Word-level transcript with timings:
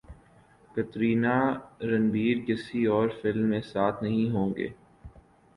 کترینہ 0.75 1.35
رنبیر 1.83 2.37
کسی 2.47 2.85
اور 2.87 3.09
فلم 3.21 3.49
میں 3.49 3.61
ساتھ 3.63 4.03
نہیں 4.03 4.29
ہوں 4.31 4.53
گے 4.57 4.67